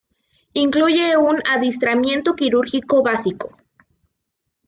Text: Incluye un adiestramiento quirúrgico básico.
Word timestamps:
Incluye 0.53 1.15
un 1.15 1.37
adiestramiento 1.47 2.33
quirúrgico 2.35 3.03
básico. 3.03 3.55